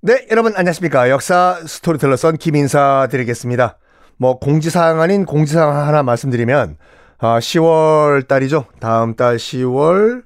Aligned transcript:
네, 0.00 0.26
여러분 0.30 0.52
안녕하십니까. 0.54 1.10
역사 1.10 1.60
스토리텔러 1.66 2.16
선 2.16 2.36
김인사 2.36 3.08
드리겠습니다. 3.10 3.78
뭐 4.16 4.38
공지사항 4.38 5.00
아닌 5.00 5.24
공지사항 5.24 5.76
하나 5.88 6.02
말씀드리면 6.02 6.76
아, 7.18 7.38
10월 7.40 8.28
달이죠. 8.28 8.66
다음 8.80 9.16
달 9.16 9.36
10월 9.36 10.22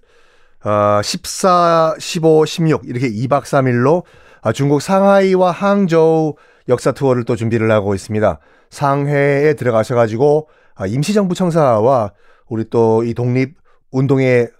아, 0.62 1.00
14, 1.02 1.96
15, 1.98 2.44
16 2.44 2.82
이렇게 2.84 3.10
2박 3.10 3.44
3일로 3.44 4.04
아, 4.42 4.52
중국 4.52 4.82
상하이와 4.82 5.50
항저우 5.50 6.34
역사 6.68 6.92
투어를 6.92 7.24
또 7.24 7.34
준비를 7.34 7.70
하고 7.70 7.94
있습니다. 7.94 8.38
상해에 8.70 9.54
들어가셔가지고 9.54 10.48
아, 10.74 10.86
임시정부 10.86 11.34
청사와 11.34 12.12
우리 12.48 12.68
또 12.68 13.02
이 13.04 13.14
독립 13.14 13.56
운동의 13.90 14.50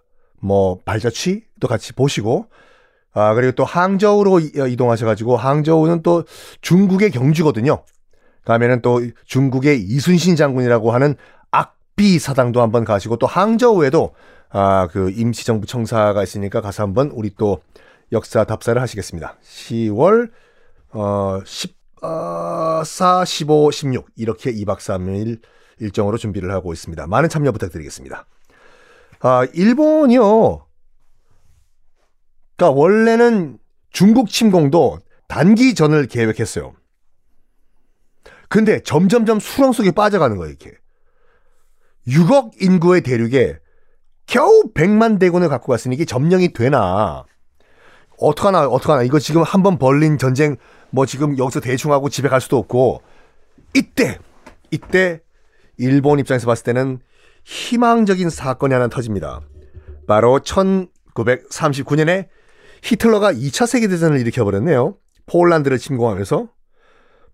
뭐 0.41 0.79
발자취도 0.85 1.69
같이 1.69 1.93
보시고 1.93 2.47
아, 3.15 3.35
그리고 3.35 3.53
또 3.53 3.65
항저우로 3.65 4.35
어, 4.35 4.67
이동하셔가지고 4.67 5.37
항저우는 5.37 6.03
또 6.03 6.25
중국의 6.61 7.11
경주거든요. 7.11 7.85
가면은 8.45 8.83
또 8.83 9.03
중국의 9.27 9.81
이순신 9.83 10.37
장군이라고 10.37 10.93
하는 10.93 11.15
악비 11.51 12.19
사당도 12.19 12.61
한번 12.63 12.85
가시고 12.85 13.17
또 13.17 13.27
항저우에도 13.27 14.15
아, 14.51 14.89
그 14.91 15.11
임시정부 15.11 15.67
청사가 15.67 16.23
있으니까 16.23 16.61
가서 16.61 16.83
한번 16.83 17.11
우리 17.13 17.35
또 17.37 17.61
역사 18.13 18.45
답사를 18.45 18.81
하시겠습니다. 18.81 19.37
10월 19.43 20.31
어, 20.91 21.41
14, 21.45 23.25
15, 23.25 23.71
16 23.71 24.07
이렇게 24.17 24.53
2박 24.53 24.79
3일 24.79 25.41
일정으로 25.79 26.19
준비를 26.19 26.53
하고 26.53 26.73
있습니다. 26.73 27.07
많은 27.07 27.29
참여 27.29 27.53
부탁드리겠습니다. 27.53 28.27
아, 29.21 29.47
일본이요. 29.55 30.67
그러니까 32.57 32.79
원래는 32.79 33.59
중국 33.91 34.29
침공도 34.29 34.99
단기전을 35.29 36.07
계획했어요. 36.07 36.75
근데 38.49 38.81
점점점 38.81 39.41
수렁 39.41 39.73
속에 39.73 39.91
빠져가는 39.93 40.37
거예요, 40.37 40.51
이렇게. 40.51 40.77
6억 42.07 42.61
인구의 42.61 43.01
대륙에 43.03 43.59
겨우 44.27 44.73
100만 44.75 45.19
대군을 45.19 45.49
갖고 45.49 45.73
갔으니 45.73 45.95
이게 45.95 46.05
점령이 46.05 46.53
되나. 46.53 47.25
어떡하나, 48.19 48.67
어떡하나. 48.69 49.03
이거 49.03 49.19
지금 49.19 49.43
한 49.43 49.63
번 49.63 49.79
벌린 49.79 50.19
전쟁 50.19 50.57
뭐 50.91 51.07
지금 51.07 51.39
여기서 51.39 51.61
대충 51.61 51.93
하고 51.93 52.09
집에 52.09 52.29
갈 52.29 52.41
수도 52.41 52.59
없고. 52.59 53.03
이때, 53.75 54.19
이때 54.71 55.21
일본 55.79 56.19
입장에서 56.19 56.47
봤을 56.47 56.65
때는 56.65 57.01
희망적인 57.45 58.29
사건이 58.31 58.75
하나 58.75 58.89
터집니다. 58.89 59.41
바로 60.07 60.41
1939년에 60.41 62.29
히틀러가 62.83 63.33
2차 63.33 63.67
세계대전을 63.67 64.21
일으켜버렸네요. 64.21 64.97
폴란드를 65.27 65.79
침공하면서. 65.79 66.49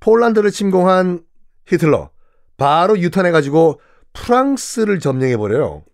폴란드를 0.01 0.51
침공한 0.51 1.25
히틀러. 1.67 2.11
바로 2.57 2.99
유턴해가지고 2.99 3.81
프랑스를 4.13 5.01
점령해버려요. 5.01 5.85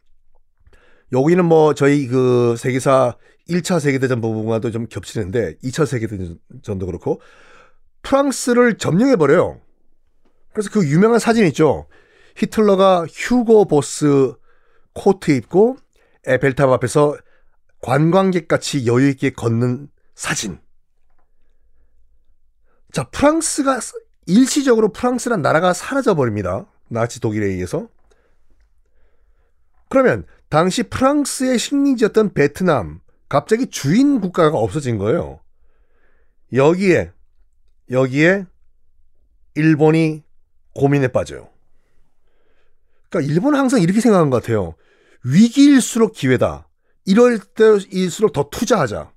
여기는 1.13 1.45
뭐 1.45 1.75
저희 1.75 2.07
그 2.07 2.57
세계사 2.59 3.17
1차 3.49 3.79
세계대전 3.79 4.21
부분과도 4.21 4.71
좀 4.71 4.87
겹치는데 4.89 5.57
2차 5.63 5.87
세계대전도 5.87 6.87
그렇고 6.87 7.21
프랑스를 8.03 8.79
점령해버려요. 8.79 9.61
그래서 10.53 10.71
그 10.71 10.87
유명한 10.89 11.19
사진 11.19 11.47
있죠. 11.47 11.87
히틀러가 12.37 13.07
휴고 13.11 13.67
보스 13.67 14.35
코트 14.95 15.33
입고 15.33 15.77
에펠탑 16.27 16.71
앞에서 16.71 17.17
관광객 17.85 18.49
같이 18.49 18.87
여유 18.87 19.11
있게 19.11 19.29
걷는 19.29 19.91
사진. 20.15 20.59
자, 22.93 23.05
프랑스가 23.11 23.79
일시적으로 24.25 24.91
프랑스란 24.91 25.43
나라가 25.43 25.75
사라져 25.75 26.15
버립니다. 26.15 26.65
나치 26.89 27.21
독일에 27.21 27.45
의해서. 27.45 27.89
그러면 29.91 30.25
당시 30.49 30.85
프랑스의 30.85 31.59
식민지였던 31.59 32.33
베트남 32.33 33.01
갑자기 33.29 33.67
주인 33.67 34.19
국가가 34.23 34.57
없어진 34.57 34.97
거예요. 34.97 35.41
여기에 36.55 37.13
여기에 37.91 38.47
일본이 39.57 40.23
고민에 40.75 41.09
빠져요. 41.09 41.51
그러니까 43.11 43.31
일본은 43.31 43.59
항상 43.59 43.83
이렇게 43.83 44.01
생각한 44.01 44.31
것 44.31 44.41
같아요. 44.41 44.75
위기일수록 45.23 46.15
기회다. 46.15 46.67
이럴 47.07 47.39
때일수록 47.39 48.33
더 48.33 48.49
투자하자. 48.51 49.13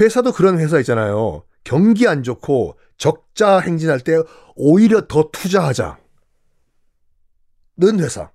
회사도 0.00 0.32
그런 0.32 0.58
회사 0.58 0.78
있잖아요. 0.80 1.44
경기 1.62 2.06
안 2.06 2.22
좋고 2.22 2.78
적자 2.96 3.58
행진할 3.58 4.00
때 4.00 4.20
오히려 4.54 5.06
더 5.06 5.30
투자하자. 5.32 5.98
는 7.76 8.00
회사. 8.00 8.30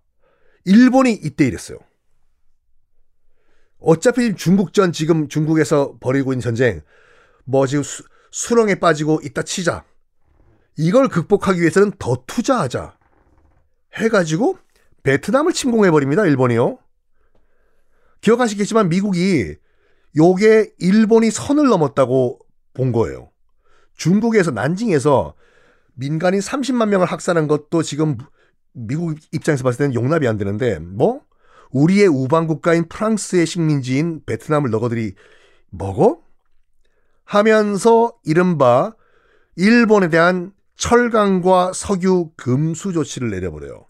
일본이 0.66 1.14
이때 1.14 1.46
이랬어요. 1.46 1.78
어차피 3.80 4.36
중국전 4.36 4.92
지금 4.92 5.30
중국에서 5.30 5.98
벌이고 6.00 6.34
있는 6.34 6.42
전쟁 6.42 6.82
뭐 7.46 7.66
지금 7.66 7.84
수, 7.84 8.04
수렁에 8.32 8.76
빠지고 8.76 9.22
있다 9.24 9.44
치자. 9.44 9.86
이걸 10.78 11.08
극복하기 11.08 11.60
위해서는 11.60 11.94
더 11.98 12.24
투자하자. 12.28 12.98
해가지고 13.96 14.58
베트남을 15.04 15.54
침공해버립니다. 15.54 16.26
일본이요. 16.26 16.78
기억하시겠지만 18.22 18.90
미국이 18.90 19.56
요게 20.18 20.74
일본이 20.80 21.32
선을 21.32 21.68
넘었다고 21.68 22.40
본 22.74 22.92
거예요. 22.92 23.30
중국에서 23.96 24.52
난징에서 24.52 25.36
민간인 25.94 26.40
30만 26.40 26.88
명을 26.90 27.06
학살한 27.06 27.48
것도 27.48 27.84
지금 27.84 28.18
미국 28.72 29.18
입장에서 29.32 29.64
봤을 29.64 29.80
때는 29.80 29.94
용납이 29.94 30.28
안 30.28 30.38
되는데 30.38 30.80
뭐 30.80 31.22
우리의 31.72 32.08
우방 32.08 32.48
국가인 32.48 32.88
프랑스의 32.88 33.46
식민지인 33.46 34.22
베트남을 34.26 34.70
너거들이 34.72 35.14
먹어? 35.70 36.22
하면서 37.26 38.14
이른바 38.26 38.96
일본에 39.56 40.10
대한 40.10 40.52
철강과 40.78 41.74
석유 41.74 42.32
금수 42.38 42.94
조치를 42.94 43.30
내려버려요. 43.30 43.86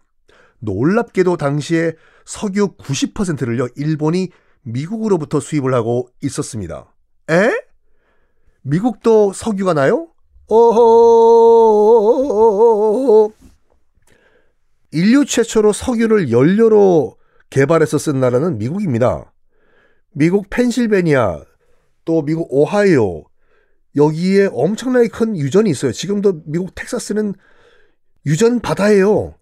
놀랍게도 0.59 1.38
당시에 1.38 1.94
석유 2.29 2.75
90%를요, 2.77 3.67
일본이 3.75 4.29
미국으로부터 4.61 5.39
수입을 5.39 5.73
하고 5.73 6.09
있었습니다. 6.21 6.93
에? 7.31 7.49
미국도 8.61 9.33
석유가 9.33 9.73
나요? 9.73 10.09
어허. 10.45 10.93
인류 14.91 15.25
최초로 15.25 15.73
석유를 15.73 16.31
연료로 16.31 17.17
개발해서 17.49 17.97
쓴 17.97 18.19
나라는 18.19 18.59
미국입니다. 18.59 19.33
미국 20.11 20.51
펜실베니아, 20.51 21.43
또 22.05 22.21
미국 22.21 22.47
오하이오, 22.53 23.23
여기에 23.95 24.49
엄청나게 24.53 25.07
큰 25.07 25.35
유전이 25.35 25.67
있어요. 25.71 25.91
지금도 25.91 26.43
미국 26.45 26.75
텍사스는 26.75 27.33
유전 28.27 28.59
바다예요. 28.59 29.38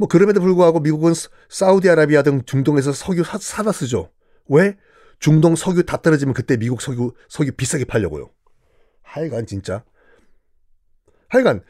뭐 0.00 0.08
그럼에도 0.08 0.40
불구하고 0.40 0.80
미국은 0.80 1.12
사우디아라비아 1.50 2.22
등 2.22 2.40
중동에서 2.46 2.90
석유 2.90 3.22
사, 3.22 3.36
사다 3.36 3.70
쓰죠. 3.70 4.10
왜? 4.48 4.78
중동 5.18 5.54
석유 5.56 5.84
다 5.84 5.98
떨어지면 5.98 6.32
그때 6.32 6.56
미국 6.56 6.80
석유 6.80 7.12
석유 7.28 7.52
비싸게 7.52 7.84
팔려고요. 7.84 8.30
하여간 9.02 9.44
진짜. 9.44 9.84
하여간 11.28 11.60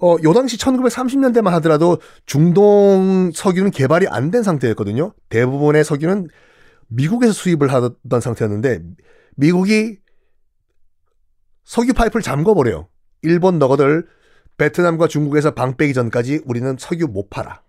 어, 0.00 0.16
요 0.22 0.32
당시 0.32 0.56
1930년대만 0.56 1.50
하더라도 1.50 1.98
중동 2.24 3.30
석유는 3.34 3.70
개발이 3.70 4.08
안 4.08 4.30
된 4.30 4.42
상태였거든요. 4.42 5.12
대부분의 5.28 5.84
석유는 5.84 6.28
미국에서 6.88 7.34
수입을 7.34 7.70
하던 7.70 8.20
상태였는데 8.22 8.80
미국이 9.36 9.98
석유 11.64 11.92
파이프를 11.92 12.22
잠궈버려요. 12.22 12.88
일본 13.20 13.58
너거들 13.58 14.06
베트남과 14.56 15.06
중국에서 15.08 15.50
방 15.50 15.76
빼기 15.76 15.92
전까지 15.92 16.40
우리는 16.46 16.76
석유 16.78 17.08
못 17.08 17.28
팔아. 17.28 17.63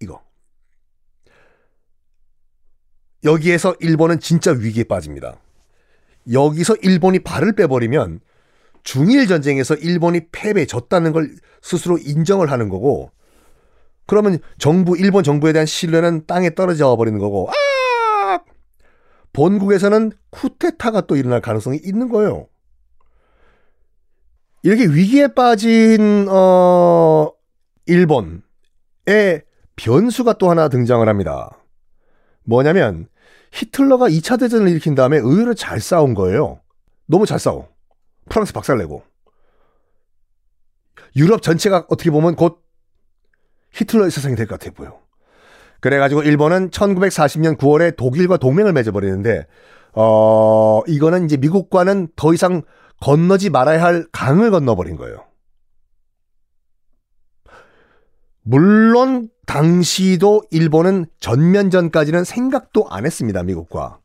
이거. 0.00 0.22
여기에서 3.24 3.74
일본은 3.80 4.18
진짜 4.18 4.52
위기에 4.52 4.84
빠집니다. 4.84 5.38
여기서 6.32 6.76
일본이 6.82 7.18
발을 7.18 7.54
빼버리면 7.54 8.20
중일 8.82 9.26
전쟁에서 9.26 9.74
일본이 9.74 10.22
패배졌다는 10.32 11.12
걸 11.12 11.30
스스로 11.62 11.98
인정을 11.98 12.50
하는 12.50 12.68
거고 12.68 13.10
그러면 14.06 14.38
정부 14.58 14.96
일본 14.96 15.22
정부에 15.22 15.52
대한 15.52 15.66
신뢰는 15.66 16.26
땅에 16.26 16.54
떨어져 16.54 16.96
버리는 16.96 17.18
거고 17.18 17.50
아! 17.50 18.40
본국에서는 19.32 20.12
쿠데타가 20.30 21.02
또 21.02 21.16
일어날 21.16 21.40
가능성이 21.40 21.78
있는 21.82 22.08
거예요. 22.08 22.48
이렇게 24.62 24.86
위기에 24.86 25.28
빠진 25.28 26.26
어 26.28 27.30
일본의 27.86 28.40
변수가 29.84 30.34
또 30.34 30.50
하나 30.50 30.68
등장을 30.68 31.06
합니다. 31.08 31.50
뭐냐면 32.44 33.08
히틀러가 33.52 34.08
2차 34.08 34.38
대전을 34.38 34.68
일으킨 34.68 34.94
다음에 34.94 35.16
의외로 35.16 35.54
잘 35.54 35.80
싸운 35.80 36.14
거예요. 36.14 36.60
너무 37.06 37.24
잘 37.26 37.38
싸워. 37.38 37.68
프랑스 38.28 38.52
박살내고. 38.52 39.02
유럽 41.16 41.42
전체가 41.42 41.86
어떻게 41.88 42.10
보면 42.10 42.36
곧 42.36 42.62
히틀러의 43.72 44.10
세상이 44.10 44.36
될 44.36 44.46
것 44.46 44.58
같아 44.58 44.70
보여. 44.72 45.00
그래가지고 45.80 46.22
일본은 46.22 46.70
1940년 46.70 47.56
9월에 47.56 47.96
독일과 47.96 48.36
동맹을 48.36 48.72
맺어버리는데, 48.74 49.46
어, 49.94 50.82
이거는 50.86 51.24
이제 51.24 51.36
미국과는 51.38 52.08
더 52.16 52.34
이상 52.34 52.62
건너지 53.00 53.48
말아야 53.48 53.82
할 53.82 54.06
강을 54.12 54.50
건너버린 54.50 54.96
거예요. 54.96 55.24
물론 58.42 59.30
당시도 59.50 60.44
일본은 60.52 61.06
전면전까지는 61.18 62.22
생각도 62.22 62.86
안 62.88 63.04
했습니다. 63.04 63.42
미국과. 63.42 63.98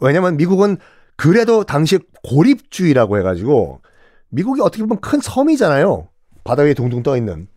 왜냐면 0.00 0.36
미국은 0.36 0.76
그래도 1.16 1.64
당시 1.64 1.98
고립주의라고 2.22 3.16
해가지고 3.16 3.80
미국이 4.28 4.60
어떻게 4.60 4.82
보면 4.82 5.00
큰 5.00 5.18
섬이잖아요. 5.18 6.08
바다 6.44 6.62
위에 6.62 6.74
둥둥 6.74 7.02
떠 7.02 7.16
있는. 7.16 7.48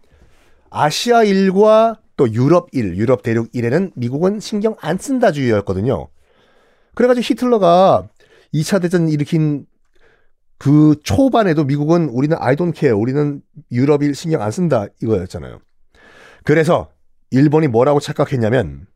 아시아 0.69 1.23
일과 1.23 1.99
또 2.15 2.31
유럽 2.31 2.69
일, 2.71 2.95
유럽 2.95 3.21
대륙 3.21 3.49
일에는 3.51 3.91
미국은 3.93 4.39
신경 4.39 4.77
안 4.79 4.97
쓴다 4.97 5.33
주의였거든요. 5.33 6.07
그래가지고 6.93 7.21
히틀러가 7.21 8.07
2차 8.53 8.81
대전 8.81 9.09
일으킨 9.09 9.65
그 10.57 10.95
초반에도 11.03 11.65
미국은 11.65 12.07
우리는 12.07 12.37
don't 12.37 12.73
care, 12.73 12.97
우리는 12.97 13.41
유럽 13.73 14.03
일 14.03 14.15
신경 14.15 14.41
안 14.41 14.51
쓴다 14.51 14.85
이거였잖아요. 15.01 15.59
그래서 16.45 16.89
일본이 17.31 17.67
뭐라고 17.67 17.99
착각했냐면 17.99 18.87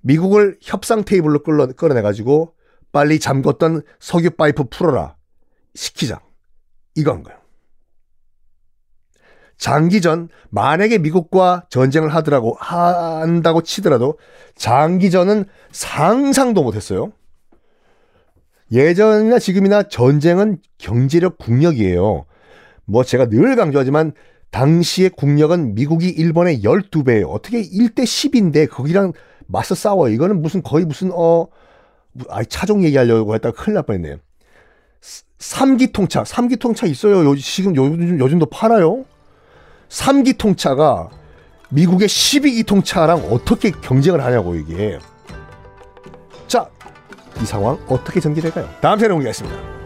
미국을 0.00 0.58
협상 0.60 1.04
테이블로 1.04 1.44
끌어, 1.44 1.68
끌어내가지고 1.68 2.54
빨리 2.90 3.18
잠궜던 3.18 3.84
석유 4.00 4.30
파이프 4.32 4.64
풀어라. 4.64 5.16
시키자. 5.74 6.20
이건 6.94 7.22
거예요. 7.22 7.40
장기전, 9.56 10.28
만약에 10.50 10.98
미국과 10.98 11.66
전쟁을 11.70 12.12
하더라고, 12.12 12.56
한다고 12.58 13.62
치더라도 13.62 14.18
장기전은 14.56 15.44
상상도 15.70 16.64
못했어요. 16.64 17.12
예전이나 18.72 19.38
지금이나 19.38 19.84
전쟁은 19.84 20.58
경제력 20.78 21.38
국력이에요. 21.38 22.26
뭐 22.84 23.04
제가 23.04 23.28
늘 23.28 23.54
강조하지만 23.54 24.12
당시의 24.52 25.10
국력은 25.10 25.74
미국이 25.74 26.08
일본의 26.08 26.62
12배예요. 26.62 27.28
어떻게 27.30 27.62
1대 27.62 28.04
10인데 28.04 28.70
거기랑 28.70 29.12
맞서 29.46 29.74
싸워. 29.74 30.08
이거는 30.08 30.40
무슨 30.40 30.62
거의 30.62 30.84
무슨 30.84 31.10
어 31.12 31.48
아, 32.28 32.44
차종 32.44 32.84
얘기하려고 32.84 33.34
했다가 33.34 33.60
큰일 33.60 33.74
날 33.74 33.82
뻔했네요. 33.84 34.18
3기 35.38 35.92
통차, 35.92 36.22
3기 36.22 36.60
통차 36.60 36.86
있어요. 36.86 37.24
요, 37.24 37.34
지금 37.34 37.74
요즘, 37.74 38.20
요즘도 38.20 38.46
팔아요. 38.46 39.04
3기 39.88 40.38
통차가 40.38 41.08
미국의 41.70 42.06
12기 42.06 42.66
통차랑 42.66 43.32
어떻게 43.32 43.70
경쟁을 43.70 44.22
하냐고 44.22 44.54
이게. 44.54 44.98
자, 46.46 46.68
이 47.40 47.46
상황 47.46 47.78
어떻게 47.88 48.20
전개될까요? 48.20 48.68
다음 48.82 48.98
시간에 48.98 49.14
공개하겠습니다. 49.14 49.81